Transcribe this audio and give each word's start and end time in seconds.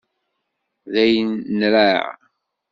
Dayen, 0.93 1.31
nraε. 1.57 1.99